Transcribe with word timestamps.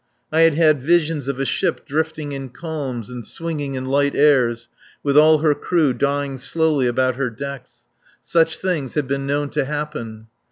I 0.31 0.39
had 0.41 0.55
had 0.55 0.81
visions 0.81 1.27
of 1.27 1.39
a 1.39 1.45
ship 1.45 1.85
drifting 1.85 2.31
in 2.31 2.49
calms 2.49 3.11
and 3.11 3.23
swinging 3.23 3.75
in 3.75 3.85
light 3.85 4.15
airs, 4.15 4.67
with 5.03 5.15
all 5.15 5.37
her 5.43 5.53
crew 5.53 5.93
dying 5.93 6.39
slowly 6.39 6.87
about 6.87 7.17
her 7.17 7.29
decks. 7.29 7.85
Such 8.23 8.57
things 8.57 8.95
had 8.95 9.05
been 9.07 9.27
known 9.27 9.51
to 9.51 9.63
happen. 9.63 10.25